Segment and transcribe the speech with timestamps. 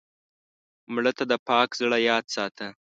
[0.93, 2.65] مړه ته د پاک زړه یاد ساته